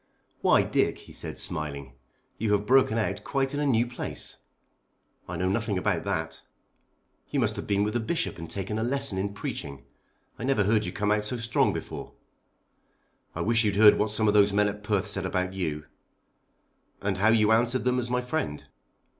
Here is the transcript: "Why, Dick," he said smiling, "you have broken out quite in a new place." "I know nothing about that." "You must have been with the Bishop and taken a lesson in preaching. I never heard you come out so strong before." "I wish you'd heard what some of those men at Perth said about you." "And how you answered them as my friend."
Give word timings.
"Why, 0.41 0.63
Dick," 0.63 0.97
he 0.97 1.13
said 1.13 1.37
smiling, 1.37 1.93
"you 2.39 2.53
have 2.53 2.65
broken 2.65 2.97
out 2.97 3.23
quite 3.23 3.53
in 3.53 3.59
a 3.59 3.67
new 3.67 3.85
place." 3.85 4.37
"I 5.29 5.37
know 5.37 5.47
nothing 5.47 5.77
about 5.77 6.05
that." 6.05 6.41
"You 7.29 7.39
must 7.39 7.55
have 7.55 7.67
been 7.67 7.83
with 7.83 7.93
the 7.93 7.99
Bishop 7.99 8.39
and 8.39 8.49
taken 8.49 8.79
a 8.79 8.83
lesson 8.83 9.19
in 9.19 9.35
preaching. 9.35 9.83
I 10.39 10.43
never 10.43 10.63
heard 10.63 10.85
you 10.87 10.91
come 10.91 11.11
out 11.11 11.25
so 11.25 11.37
strong 11.37 11.71
before." 11.71 12.13
"I 13.35 13.41
wish 13.41 13.63
you'd 13.63 13.75
heard 13.75 13.99
what 13.99 14.09
some 14.09 14.27
of 14.27 14.33
those 14.33 14.51
men 14.51 14.67
at 14.69 14.81
Perth 14.81 15.05
said 15.05 15.23
about 15.23 15.53
you." 15.53 15.85
"And 17.03 17.19
how 17.19 17.29
you 17.29 17.51
answered 17.51 17.83
them 17.83 17.99
as 17.99 18.09
my 18.09 18.21
friend." 18.21 18.65